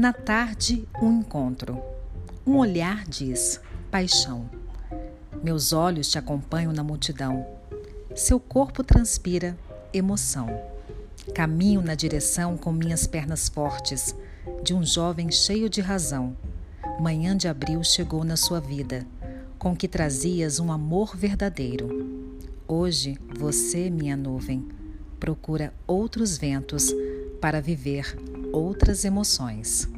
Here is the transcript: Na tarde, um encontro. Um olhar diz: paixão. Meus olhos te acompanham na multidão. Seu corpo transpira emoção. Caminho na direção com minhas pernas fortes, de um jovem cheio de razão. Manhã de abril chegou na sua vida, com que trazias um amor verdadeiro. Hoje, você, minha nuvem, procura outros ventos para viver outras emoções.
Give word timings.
Na 0.00 0.14
tarde, 0.14 0.88
um 1.02 1.18
encontro. 1.18 1.78
Um 2.46 2.56
olhar 2.56 3.04
diz: 3.04 3.60
paixão. 3.90 4.48
Meus 5.42 5.74
olhos 5.74 6.10
te 6.10 6.18
acompanham 6.18 6.72
na 6.72 6.82
multidão. 6.82 7.46
Seu 8.16 8.40
corpo 8.40 8.82
transpira 8.82 9.58
emoção. 9.92 10.48
Caminho 11.34 11.82
na 11.82 11.94
direção 11.94 12.56
com 12.56 12.72
minhas 12.72 13.06
pernas 13.06 13.50
fortes, 13.50 14.16
de 14.62 14.72
um 14.72 14.82
jovem 14.82 15.30
cheio 15.30 15.68
de 15.68 15.82
razão. 15.82 16.34
Manhã 16.98 17.36
de 17.36 17.46
abril 17.46 17.84
chegou 17.84 18.24
na 18.24 18.38
sua 18.38 18.58
vida, 18.58 19.06
com 19.58 19.76
que 19.76 19.86
trazias 19.86 20.58
um 20.58 20.72
amor 20.72 21.14
verdadeiro. 21.14 22.24
Hoje, 22.66 23.18
você, 23.38 23.90
minha 23.90 24.16
nuvem, 24.16 24.66
procura 25.18 25.74
outros 25.86 26.38
ventos 26.38 26.90
para 27.38 27.60
viver 27.60 28.16
outras 28.52 29.04
emoções. 29.04 29.88